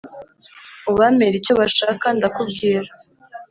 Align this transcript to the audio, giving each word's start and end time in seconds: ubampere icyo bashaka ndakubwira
ubampere 0.89 1.35
icyo 1.39 1.53
bashaka 1.61 2.05
ndakubwira 2.17 2.89